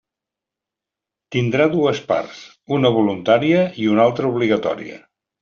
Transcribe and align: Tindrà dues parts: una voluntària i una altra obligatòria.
Tindrà 1.35 1.67
dues 1.73 2.01
parts: 2.13 2.41
una 2.79 2.91
voluntària 2.97 3.61
i 3.85 3.87
una 3.93 4.05
altra 4.09 4.33
obligatòria. 4.33 4.99